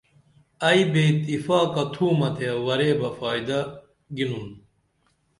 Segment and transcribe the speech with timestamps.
[0.67, 3.59] ائی بے اتفاقہ تُھمہ تے ورے بہ فائدہ
[4.15, 4.49] گِنُون